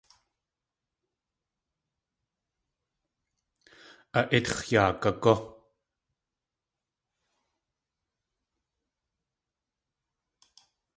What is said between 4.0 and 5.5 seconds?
A ítx̲ yaa gagú!